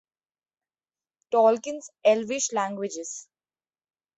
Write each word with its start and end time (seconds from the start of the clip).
Tolkien's 1.29 1.91
Elvish 2.03 2.51
languages. 2.53 3.27